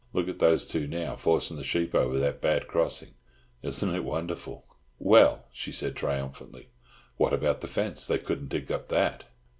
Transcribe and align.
Look 0.13 0.27
at 0.27 0.39
those 0.39 0.65
two 0.65 0.87
now, 0.87 1.15
forcing 1.15 1.57
the 1.57 1.63
sheep 1.63 1.93
over 1.93 2.17
that 2.17 2.41
bad 2.41 2.65
crossing. 2.65 3.13
Isn't 3.61 3.93
it 3.93 4.03
wonderful?" 4.03 4.65
"Well," 4.97 5.45
she 5.53 5.71
said, 5.71 5.95
triumphantly, 5.95 6.69
"what 7.17 7.33
about 7.33 7.61
the 7.61 7.67
fence? 7.67 8.07
They 8.07 8.17
couldn't 8.17 8.49
dig 8.49 8.71
up 8.71 8.87
that." 8.87 9.25